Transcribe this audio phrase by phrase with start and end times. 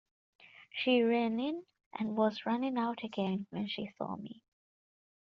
[0.71, 1.63] She ran in,
[1.93, 4.41] and was running out again when she saw me.